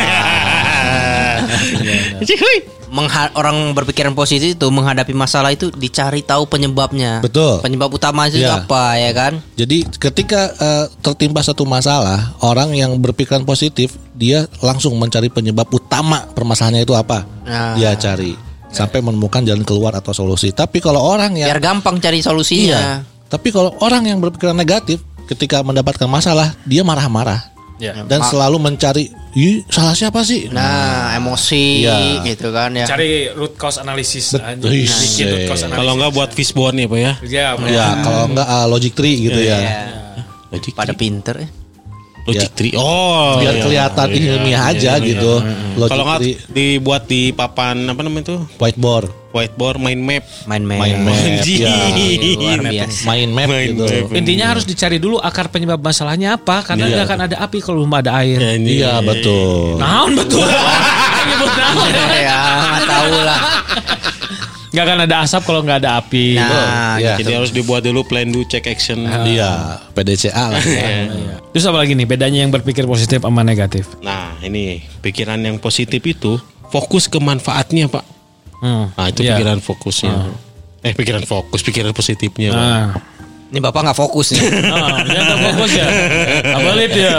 Mengha- 2.87 3.35
orang 3.35 3.75
berpikiran 3.75 4.14
positif 4.14 4.54
itu 4.54 4.66
menghadapi 4.71 5.11
masalah 5.11 5.50
itu 5.50 5.75
dicari 5.75 6.23
tahu 6.23 6.47
penyebabnya. 6.47 7.18
Betul. 7.18 7.59
Penyebab 7.59 7.90
utama 7.90 8.30
itu 8.30 8.38
Iya. 8.38 8.62
apa 8.62 8.95
ya 8.95 9.11
kan? 9.11 9.42
Jadi 9.52 9.83
ketika 9.92 10.54
eh, 10.54 10.87
tertimpa 11.02 11.42
satu 11.42 11.66
masalah, 11.66 12.38
orang 12.40 12.71
yang 12.73 12.95
berpikiran 12.97 13.42
positif 13.42 13.99
dia 14.14 14.47
langsung 14.62 14.95
mencari 14.97 15.26
penyebab 15.26 15.66
utama 15.68 16.30
permasalahannya 16.30 16.87
itu 16.87 16.95
apa. 16.95 17.26
Nah. 17.42 17.75
Dia 17.75 17.99
cari 17.99 18.38
sampai 18.71 19.02
menemukan 19.02 19.42
jalan 19.42 19.66
keluar 19.66 19.90
atau 19.92 20.14
solusi. 20.14 20.54
Tapi 20.54 20.78
kalau 20.78 21.02
orang 21.02 21.35
yang 21.35 21.50
Biar 21.50 21.59
gampang 21.61 21.99
cari 21.99 22.23
iya, 22.23 22.25
solusinya. 22.25 22.80
tapi 23.26 23.50
kalau 23.50 23.75
orang 23.83 24.06
yang 24.06 24.23
berpikiran 24.23 24.54
negatif 24.54 25.02
ketika 25.26 25.61
mendapatkan 25.61 26.06
masalah, 26.06 26.54
dia 26.62 26.80
marah-marah 26.80 27.52
Ya. 27.76 27.92
dan 28.09 28.25
selalu 28.25 28.56
mencari, 28.56 29.12
"Ih, 29.35 29.61
salah 29.68 29.92
siapa 29.92 30.25
sih?" 30.25 30.49
Nah, 30.49 31.12
emosi 31.12 31.85
Iya. 31.85 32.25
gitu 32.25 32.49
kan 32.49 32.73
ya. 32.73 32.88
Cari 32.88 33.28
root 33.30 33.52
cause 33.54 33.76
analysis 33.76 34.33
aja. 34.33 34.56
Ih, 34.56 34.88
Bikin 34.88 35.25
root 35.28 35.42
cause 35.47 35.62
analysis. 35.62 35.76
Kalau 35.76 35.92
enggak 35.92 36.12
buat 36.14 36.30
fishbone 36.33 36.76
ya 36.80 36.87
pak 36.88 36.99
ya. 36.99 37.12
Ya, 37.23 37.47
Ya, 37.68 37.87
kalau 38.00 38.33
enggak 38.33 38.49
ah, 38.49 38.64
logic 38.64 38.97
tree 38.97 39.28
gitu 39.28 39.37
ya. 39.37 39.59
Iya. 39.61 39.80
Logic 40.56 40.73
Pada 40.73 40.95
tree. 40.95 41.00
pinter 41.04 41.35
ya. 41.37 41.49
Logic 42.26 42.50
tree. 42.52 42.75
Oh. 42.75 43.38
Biar 43.38 43.54
iya. 43.54 43.62
kelihatan 43.62 44.06
Iya, 44.09 44.18
ilmiah 44.35 44.62
iya, 44.66 44.75
aja 44.75 44.92
iya, 44.95 45.06
gitu. 45.06 45.33
iya. 45.38 45.54
Logic 45.75 45.90
Kalau 45.90 46.04
nggak 46.04 46.21
dibuat 46.50 47.02
di 47.04 47.21
papan 47.30 47.87
apa 47.87 48.00
namanya 48.00 48.25
itu 48.25 48.37
whiteboard, 48.56 49.06
whiteboard 49.30 49.78
mind 49.78 50.02
map. 50.02 50.25
Main 50.45 50.62
main. 50.62 50.80
main 50.80 50.97
map, 51.00 51.14
Anjing. 51.14 51.61
ya. 51.62 51.75
Luar 52.35 52.61
biasa. 52.66 53.00
main 53.04 53.28
map 53.30 53.47
Main 53.47 53.68
gitu. 53.71 53.85
map. 53.87 54.11
Intinya 54.12 54.47
harus 54.49 54.64
dicari 54.64 54.97
dulu 54.97 55.16
akar 55.18 55.47
penyebab 55.49 55.78
masalahnya 55.78 56.35
apa 56.35 56.62
karena 56.62 56.85
Iya. 56.85 56.92
nggak 56.92 57.06
akan 57.06 57.21
ada 57.25 57.37
api 57.38 57.59
kalau 57.61 57.76
belum 57.80 57.95
ada 57.95 58.11
air. 58.18 58.38
Ya, 58.38 58.50
ini. 58.54 58.68
Iya, 58.80 58.99
betul. 59.00 59.78
Naon 59.78 60.11
betul. 60.14 60.42
Nyebut 61.26 61.52
naon. 61.52 61.87
ya, 62.16 62.40
tahu 62.83 63.14
lah. 63.23 63.40
Nggak 64.76 64.92
akan 64.92 64.99
ada 65.09 65.16
asap 65.25 65.42
kalau 65.49 65.61
nggak 65.64 65.78
ada 65.80 65.90
api. 65.97 66.37
Nah, 66.37 67.00
Iya. 67.00 67.16
Jadi 67.16 67.33
harus 67.33 67.49
dibuat 67.49 67.80
dulu 67.80 68.04
plan 68.04 68.28
do 68.28 68.45
check 68.45 68.68
action. 68.68 69.09
Iya, 69.09 69.80
PDCA 69.97 70.52
lah. 70.52 70.61
ya. 70.61 71.40
Terus 71.56 71.64
apa 71.64 71.80
lagi 71.80 71.97
nih 71.97 72.04
bedanya 72.04 72.45
yang 72.45 72.52
berpikir 72.52 72.85
positif 72.85 73.25
sama 73.25 73.40
negatif? 73.40 73.88
Nah 74.04 74.37
ini 74.45 74.85
pikiran 75.00 75.40
yang 75.40 75.56
positif 75.56 76.04
itu 76.04 76.37
fokus 76.68 77.09
ke 77.09 77.16
manfaatnya 77.16 77.88
pak. 77.88 78.04
Hmm. 78.61 78.92
Nah 78.92 79.06
itu 79.09 79.25
Iya. 79.25 79.40
pikiran 79.40 79.64
fokusnya. 79.64 80.12
Eh 80.85 80.92
pikiran 80.92 81.25
fokus, 81.25 81.64
pikiran 81.64 81.97
positifnya. 81.97 82.52
Pak. 82.52 82.61
Nah. 82.61 82.88
Ini 83.47 83.59
bapak 83.62 83.80
nggak 83.80 83.97
fokus 83.97 84.37
nih. 84.37 84.42
Oh, 84.45 84.97
dia 85.09 85.21
nggak 85.25 85.40
fokus 85.40 85.71
ya. 85.73 85.88
Abalit 86.52 86.92
ya. 86.92 87.16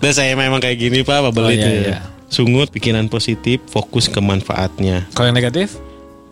Nah 0.00 0.12
saya 0.14 0.32
memang 0.32 0.62
kayak 0.62 0.78
gini 0.78 1.04
pak, 1.04 1.20
apa 1.20 1.30
belit 1.36 1.58
iya, 1.58 1.68
ya. 1.68 1.80
iya. 1.84 1.98
Sungut 2.30 2.72
pikiran 2.72 3.10
positif, 3.12 3.60
fokus 3.68 4.06
ke 4.06 4.20
manfaatnya. 4.22 5.04
Kalau 5.12 5.28
yang 5.28 5.36
negatif? 5.36 5.76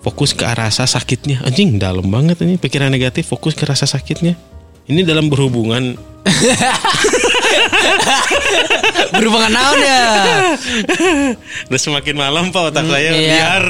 Fokus 0.07 0.31
ke 0.33 0.47
rasa 0.47 0.87
sakitnya. 0.87 1.43
Anjing 1.43 1.83
dalam 1.83 2.07
banget 2.07 2.39
ini 2.47 2.55
pikiran 2.55 2.89
negatif, 2.89 3.27
fokus 3.27 3.59
ke 3.59 3.67
rasa 3.67 3.91
sakitnya. 3.91 4.39
Ini 4.87 5.03
dalam 5.03 5.27
berhubungan 5.27 5.99
Berhubungan 9.15 9.51
naon 9.51 9.79
ya? 9.83 10.07
Udah 11.71 11.81
semakin 11.81 12.15
malam 12.15 12.55
pak 12.55 12.71
otak 12.71 12.87
saya 12.87 13.11
iya. 13.11 13.19
biar 13.19 13.65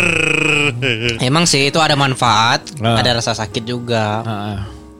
Emang 1.24 1.48
sih 1.48 1.68
itu 1.68 1.80
ada 1.80 1.96
manfaat, 1.96 2.68
Ah. 2.84 3.00
ada 3.00 3.16
rasa 3.16 3.32
sakit 3.32 3.64
juga, 3.64 4.20
Ah, 4.24 4.58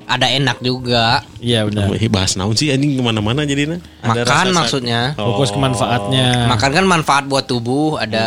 ada 0.09 0.33
enak 0.33 0.61
juga. 0.65 1.21
Iya 1.37 1.69
benar. 1.69 1.93
Bahas 2.09 2.33
naon 2.41 2.57
sih 2.57 2.73
anjing 2.73 2.97
ke 2.97 3.03
mana-mana 3.05 3.45
rasa 3.45 3.77
Makan 4.25 4.47
maksudnya. 4.57 5.13
Fokus 5.17 5.53
ke 5.53 5.59
Oh. 5.59 5.65
manfaatnya. 5.65 6.49
Makan 6.49 6.71
kan 6.73 6.85
manfaat 6.89 7.25
buat 7.29 7.45
tubuh, 7.45 8.01
ada 8.01 8.25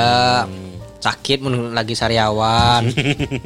sakit 0.99 1.39
lagi 1.73 1.95
sariawan. 1.95 2.83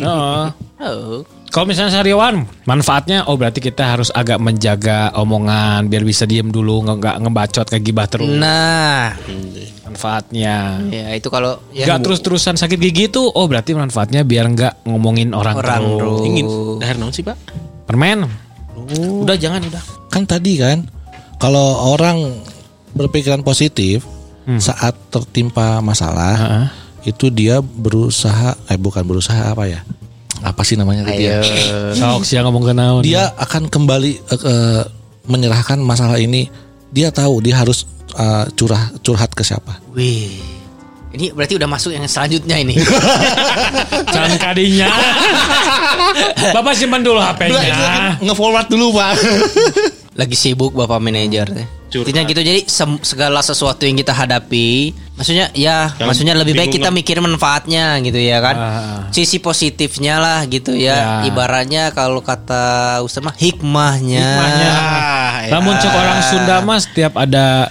Oh. 0.03 0.49
oh. 0.81 1.21
Kalau 1.53 1.69
misalnya 1.69 2.01
sariawan, 2.01 2.49
manfaatnya 2.65 3.29
oh 3.29 3.37
berarti 3.37 3.61
kita 3.61 3.93
harus 3.93 4.09
agak 4.09 4.41
menjaga 4.41 5.13
omongan 5.13 5.85
biar 5.85 6.01
bisa 6.01 6.25
diem 6.25 6.49
dulu 6.49 6.81
nggak 6.81 7.21
ngebacot 7.21 7.69
kayak 7.69 7.83
gibah 7.85 8.09
terus. 8.09 8.25
Nah, 8.25 9.13
Manfaatnya. 9.85 10.81
ya 10.89 11.13
itu 11.13 11.29
kalau 11.29 11.61
ya, 11.69 11.85
Nggak 11.85 12.09
terus-terusan 12.09 12.57
sakit 12.57 12.81
gigi 12.81 13.05
tuh 13.13 13.29
oh 13.29 13.45
berarti 13.45 13.77
manfaatnya 13.77 14.25
biar 14.25 14.49
nggak 14.49 14.73
ngomongin 14.89 15.37
orang, 15.37 15.61
orang 15.61 15.81
terus. 15.85 15.99
terus. 16.01 16.19
Ingin 16.25 16.45
dahar 16.81 16.95
naon 16.97 17.13
sih 17.13 17.21
pak? 17.21 17.37
Permen. 17.85 18.25
Udah 19.21 19.37
jangan 19.37 19.61
udah. 19.61 19.83
Kan 20.09 20.25
tadi 20.25 20.57
kan 20.57 20.89
kalau 21.37 21.93
orang 21.93 22.33
berpikiran 22.97 23.45
positif, 23.45 24.01
saat 24.59 24.97
tertimpa 25.07 25.79
masalah 25.79 26.35
Heeh. 26.35 26.82
Itu 27.03 27.27
dia 27.27 27.59
berusaha 27.59 28.55
eh 28.71 28.79
bukan 28.79 29.03
berusaha 29.03 29.51
apa 29.51 29.67
ya 29.67 29.81
apa 30.43 30.61
sih 30.67 30.75
namanya 30.75 31.07
tadi 31.07 31.23
ya? 31.23 31.39
Ayo. 31.39 31.95
Sok 31.99 32.23
sih 32.27 32.35
ngomong 32.39 32.63
ke 32.67 32.73
naon. 32.75 33.01
dia 33.03 33.31
akan 33.39 33.71
kembali 33.71 34.11
eh, 34.19 34.41
eh, 34.43 34.81
menyerahkan 35.27 35.79
masalah 35.79 36.19
ini 36.19 36.51
dia 36.91 37.11
tahu 37.11 37.39
dia 37.39 37.59
harus 37.59 37.87
eh, 38.15 38.45
curah 38.55 38.91
curhat 39.03 39.31
ke 39.31 39.43
siapa 39.43 39.79
Wih. 39.95 40.63
Ini 41.13 41.29
berarti 41.29 41.53
udah 41.61 41.69
masuk 41.69 41.93
yang 41.93 42.09
selanjutnya 42.09 42.57
ini. 42.57 42.73
Jangan 44.17 44.33
kadinya. 44.41 44.89
Bapak 46.57 46.73
simpan 46.73 47.05
dulu 47.05 47.21
HP-nya. 47.21 48.17
nge-forward 48.17 48.65
dulu 48.65 48.97
pak 48.97 49.13
Lagi 50.17 50.33
sibuk 50.33 50.73
Bapak 50.73 50.97
manajer 50.97 51.45
teh. 51.53 51.82
Curhat. 51.93 52.09
Intinya 52.09 52.25
gitu 52.25 52.41
jadi 52.41 52.59
segala 53.05 53.45
sesuatu 53.45 53.85
yang 53.85 53.93
kita 53.93 54.09
hadapi, 54.17 54.97
maksudnya 55.13 55.53
ya, 55.53 55.93
Yang 55.93 56.07
maksudnya 56.09 56.33
lebih 56.33 56.57
baik 56.57 56.73
kita 56.73 56.89
mikir 56.89 57.21
manfaatnya 57.21 58.01
gitu 58.01 58.17
ya 58.17 58.41
kan. 58.41 58.55
Ah. 58.57 58.99
Sisi 59.13 59.37
positifnya 59.37 60.17
lah 60.17 60.41
gitu 60.49 60.73
ya. 60.73 61.21
Ya. 61.21 61.29
Ibaratnya 61.29 61.93
kalau 61.93 62.25
kata 62.25 62.97
Ustaz 63.05 63.21
mah 63.21 63.37
hikmahnya. 63.37 64.25
Hikmahnya. 64.25 64.73
Namun 65.53 65.73
cek 65.77 65.93
orang 65.93 66.19
Sunda 66.25 66.55
mah 66.65 66.81
setiap 66.81 67.13
ada 67.13 67.69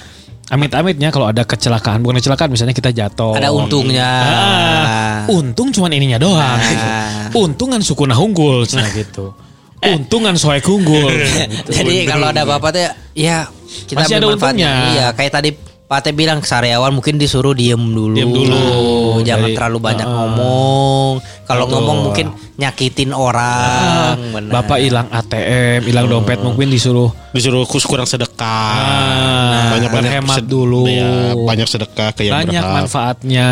amit-amitnya 0.53 1.09
kalau 1.09 1.27
ada 1.27 1.43
kecelakaan 1.43 2.05
bukan 2.05 2.23
kecelakaan 2.23 2.55
misalnya 2.55 2.79
kita 2.79 2.95
jatuh. 2.95 3.35
Ada 3.35 3.51
untungnya. 3.51 4.11
Ah, 4.23 5.19
untung 5.27 5.75
cuman 5.75 5.91
ininya 5.91 6.23
doang. 6.23 6.39
Nah. 6.39 7.35
Untungan 7.43 7.81
suku 7.83 8.07
nah 8.07 8.21
unggul 8.23 8.69
cenah 8.69 8.87
gitu. 8.95 9.35
Untungan 9.83 10.39
soek 10.39 10.63
unggul. 10.71 11.11
gitu. 11.51 11.71
Jadi 11.75 12.07
kalau 12.07 12.31
ada 12.31 12.47
bapak 12.47 12.71
teh 12.71 12.87
ya 13.19 13.51
kita 13.85 13.99
Masih 13.99 14.15
ada 14.17 14.27
untungnya. 14.29 14.73
Iya, 14.93 15.07
kayak 15.13 15.33
tadi 15.33 15.51
Pak 15.83 16.01
Teh 16.01 16.15
bilang 16.15 16.41
sariawan 16.41 16.89
mungkin 16.91 17.21
disuruh 17.21 17.53
diem 17.53 17.77
dulu. 17.77 18.17
Diem 18.17 18.25
dulu. 18.27 18.65
Jangan 19.21 19.45
Dari- 19.45 19.53
terlalu 19.55 19.79
banyak 19.83 20.07
Ah. 20.07 20.15
ngomong. 20.15 21.13
Kalau 21.45 21.69
ngomong 21.69 21.99
mungkin 22.03 22.27
nyakitin 22.55 23.13
orang. 23.13 24.17
Benar. 24.33 24.53
Bapak 24.55 24.81
hilang 24.81 25.13
ATM, 25.13 25.85
hilang 25.85 26.09
dompet 26.09 26.41
mungkin 26.41 26.73
disuruh 26.73 27.13
disuruh 27.31 27.65
kus 27.65 27.85
kurang 27.85 28.09
sedekah 28.09 29.77
Ah, 29.77 29.77
berhemat 29.93 30.41
sed- 30.41 30.49
dulu. 30.49 30.89
ya, 30.89 31.33
banyak 31.35 31.65
sedekah 31.67 32.09
ke 32.11 32.25
yang 32.25 32.41
banyak 32.41 32.57
berhak. 32.57 32.77
manfaatnya. 32.79 33.49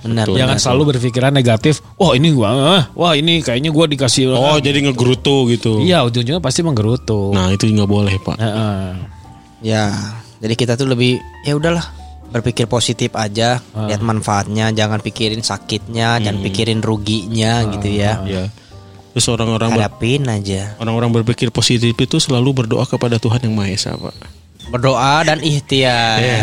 Benar, 0.00 0.26
Jangan 0.28 0.38
benar. 0.52 0.62
selalu 0.62 0.82
berpikiran 0.88 1.32
negatif. 1.32 1.82
Wah 1.96 2.14
ini 2.14 2.30
gua, 2.30 2.50
ah, 2.50 2.82
wah 2.92 3.12
ini 3.12 3.42
kayaknya 3.42 3.70
gua 3.70 3.86
dikasih. 3.86 4.30
oh 4.30 4.54
jadi 4.56 4.78
ngegerutu 4.82 5.50
gitu 5.50 5.80
Iya 5.80 6.02
ujung-ujungnya 6.04 6.38
pasti 6.38 6.62
menggerutu. 6.62 7.30
nah 7.32 7.50
itu 7.50 7.66
nggak 7.66 7.88
boleh 7.88 8.14
pak 8.20 8.38
Heeh. 8.38 8.86
Ya, 9.62 9.94
jadi 10.38 10.54
kita 10.54 10.74
tuh 10.74 10.86
lebih 10.86 11.16
ya 11.42 11.54
udahlah 11.54 11.86
berpikir 12.28 12.64
positif 12.64 13.12
aja, 13.12 13.60
Ah. 13.70 13.86
lihat 13.86 14.00
manfaatnya, 14.00 14.68
jangan 14.70 14.98
pikirin 14.98 15.40
sakitnya, 15.40 16.18
jangan 16.18 16.40
Hmm. 16.40 16.46
pikirin 16.46 16.80
ruginya 16.80 17.62
gitu 17.70 17.88
ya. 17.88 18.18
ya 18.24 18.44
terus 19.12 19.28
orang-orang 19.28 19.76
Hadapin 19.76 20.24
aja. 20.24 20.72
orang-orang 20.80 21.12
berpikir 21.12 21.52
positif 21.52 21.92
itu 21.92 22.16
selalu 22.16 22.64
berdoa 22.64 22.88
kepada 22.88 23.20
Tuhan 23.20 23.44
yang 23.44 23.52
Maha 23.52 23.68
Esa 23.68 23.92
pak 23.92 24.16
Berdoa 24.72 25.20
dan 25.20 25.36
ikhtiar. 25.38 26.16
ya 26.16 26.40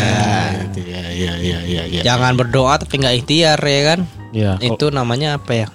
ya 0.70 1.02
ya 1.10 1.32
ya 1.34 1.58
ya, 1.66 1.82
ya. 1.90 2.00
Jangan 2.06 2.38
berdoa 2.38 2.78
tapi 2.78 3.02
nggak 3.02 3.14
ikhtiar 3.18 3.58
ya 3.58 3.80
kan? 3.84 4.00
Ya, 4.30 4.54
kal- 4.54 4.70
Itu 4.70 4.86
namanya 4.88 5.42
apa 5.42 5.50
ya? 5.50 5.66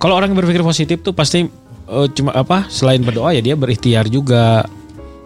Kalau 0.00 0.16
orang 0.16 0.32
yang 0.32 0.40
berpikir 0.40 0.64
positif 0.64 1.04
tuh 1.04 1.12
pasti 1.12 1.44
eh, 1.44 2.08
cuma 2.16 2.32
apa? 2.32 2.64
Selain 2.72 3.04
berdoa 3.04 3.36
ya 3.36 3.44
dia 3.44 3.52
berikhtiar 3.52 4.08
juga. 4.08 4.64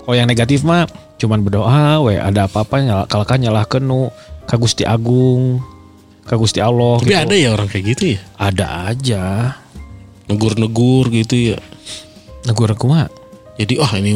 Kalau 0.02 0.16
yang 0.18 0.26
negatif 0.26 0.66
mah 0.66 0.90
cuman 1.14 1.40
berdoa, 1.40 2.02
we 2.02 2.14
ada 2.14 2.44
apa-apa 2.44 2.74
nyala, 2.78 3.02
kalahkan 3.06 3.38
nyalahkeun 3.38 3.82
nu 3.82 4.10
ka 4.44 4.56
Gusti 4.56 4.82
Agung, 4.82 5.62
ka 6.22 6.34
Gusti 6.34 6.58
Allah 6.58 6.98
tapi 6.98 7.10
gitu. 7.10 7.22
ada 7.22 7.34
ya 7.34 7.48
orang 7.52 7.68
kayak 7.68 7.84
gitu 7.94 8.04
ya 8.14 8.20
Ada 8.34 8.66
aja. 8.88 9.24
negur-negur 10.24 11.08
gitu 11.10 11.54
ya 11.54 11.58
Negur 12.44 12.72
kumaha? 12.74 13.08
jadi 13.54 13.78
oh 13.78 13.92
ini 13.94 14.12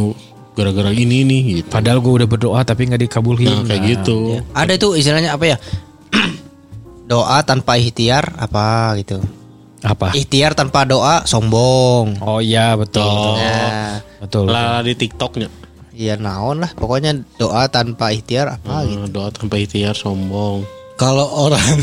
gara-gara 0.53 0.91
ini 0.91 1.23
nih 1.23 1.41
gitu 1.63 1.69
Padahal 1.71 2.03
gue 2.03 2.13
udah 2.19 2.29
berdoa 2.29 2.61
tapi 2.63 2.91
nggak 2.91 3.07
dikabulin. 3.07 3.47
nah 3.47 3.63
kayak 3.65 3.83
gitu 3.95 4.43
Ada 4.51 4.73
itu 4.75 4.89
istilahnya 4.99 5.33
apa 5.33 5.45
ya? 5.47 5.57
doa 7.09 7.39
tanpa 7.41 7.79
ikhtiar 7.79 8.35
apa 8.37 8.99
gitu. 8.99 9.23
Apa? 9.79 10.11
Ikhtiar 10.11 10.59
tanpa 10.59 10.83
doa 10.83 11.23
sombong. 11.23 12.19
Oh 12.19 12.43
iya 12.43 12.75
betul. 12.75 13.07
Oh. 13.07 13.39
Nah, 13.39 14.03
Betul. 14.19 14.51
lah 14.51 14.83
di 14.83 14.99
TikToknya 14.99 15.47
iya 15.99 16.15
naon 16.15 16.63
lah. 16.63 16.71
Pokoknya 16.73 17.11
doa 17.37 17.67
tanpa 17.67 18.15
ikhtiar 18.15 18.47
apa 18.49 18.87
gitu. 18.87 19.03
Eh, 19.03 19.11
doa 19.11 19.29
tanpa 19.29 19.59
ikhtiar 19.59 19.93
sombong 19.93 20.63
kalau 20.95 21.27
orang 21.27 21.79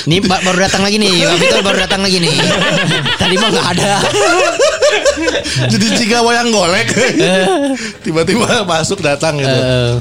Ini 0.00 0.16
ba- 0.24 0.40
baru 0.40 0.58
datang 0.58 0.80
lagi 0.80 0.96
nih, 0.96 1.12
Pak 1.22 1.36
Vitor 1.36 1.60
baru 1.60 1.78
datang 1.78 2.00
lagi 2.00 2.18
nih. 2.18 2.32
Tadi 3.20 3.34
mah 3.36 3.48
nggak 3.48 3.66
ada. 3.70 3.92
jadi 5.72 5.86
jika 5.94 6.24
wayang 6.24 6.48
golek 6.48 6.88
tiba-tiba 8.00 8.64
masuk 8.64 8.98
datang 9.00 9.36
gitu 9.36 9.50
Eh, 9.52 9.92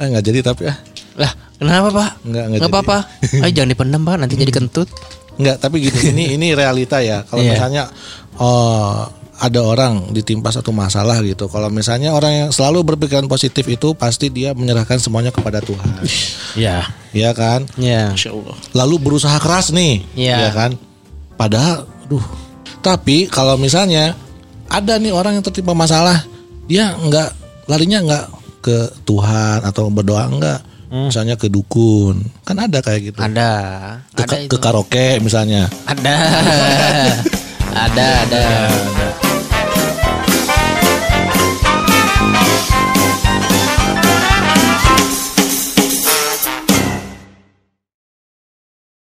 ah 0.00 0.06
nggak 0.08 0.24
jadi 0.24 0.40
tapi 0.40 0.62
ah 0.66 0.78
lah, 1.20 1.32
kenapa 1.54 1.88
Pak? 1.92 2.10
Nggak, 2.24 2.44
nggak 2.48 2.70
apa-apa. 2.72 2.96
Ayo 3.44 3.50
jangan 3.52 3.68
dipendam 3.68 4.02
Pak, 4.02 4.16
nanti 4.16 4.34
jadi 4.34 4.50
kentut. 4.50 4.88
Nggak, 5.36 5.56
tapi 5.58 5.76
gitu. 5.84 5.98
Ini 6.00 6.40
ini 6.40 6.56
realita 6.56 7.04
ya. 7.04 7.20
Kalau 7.22 7.44
Iya. 7.44 7.50
misalnya 7.52 7.82
oh, 8.40 9.04
ada 9.40 9.64
orang 9.64 10.12
ditimpa 10.12 10.52
satu 10.52 10.68
masalah 10.68 11.16
gitu. 11.24 11.48
Kalau 11.48 11.72
misalnya 11.72 12.12
orang 12.12 12.32
yang 12.46 12.50
selalu 12.52 12.84
berpikiran 12.84 13.24
positif 13.24 13.64
itu 13.64 13.96
pasti 13.96 14.28
dia 14.28 14.52
menyerahkan 14.52 15.00
semuanya 15.00 15.32
kepada 15.32 15.64
Tuhan. 15.64 15.88
Ya. 16.52 16.84
Iya 17.16 17.32
kan? 17.32 17.64
Ya. 17.80 18.12
Allah 18.12 18.56
Lalu 18.76 18.94
berusaha 19.00 19.40
keras 19.40 19.72
nih. 19.72 20.04
Iya. 20.12 20.36
Iya 20.44 20.50
kan? 20.52 20.70
Padahal 21.40 21.88
duh. 22.06 22.22
Tapi 22.84 23.32
kalau 23.32 23.56
misalnya 23.56 24.12
ada 24.68 25.00
nih 25.00 25.12
orang 25.12 25.40
yang 25.40 25.44
tertimpa 25.44 25.72
masalah, 25.72 26.20
dia 26.68 26.92
nggak 27.00 27.30
larinya 27.66 27.98
nggak 28.04 28.24
ke 28.60 28.92
Tuhan 29.08 29.64
atau 29.64 29.88
berdoa 29.88 30.28
enggak. 30.28 30.60
Misalnya 30.90 31.38
ke 31.38 31.46
dukun. 31.46 32.18
Kan 32.42 32.58
ada 32.60 32.82
kayak 32.82 33.14
gitu. 33.14 33.18
Ada. 33.22 33.52
Ke, 34.10 34.26
Ada 34.26 34.36
ke 34.50 34.56
karaoke 34.58 35.22
misalnya. 35.22 35.70
Ada. 35.86 36.16
ada, 37.86 38.06
ada. 38.26 38.42